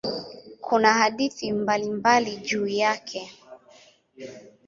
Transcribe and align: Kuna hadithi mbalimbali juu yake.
Kuna 0.61 0.93
hadithi 0.93 1.51
mbalimbali 1.51 2.35
juu 2.37 2.67
yake. 2.67 3.31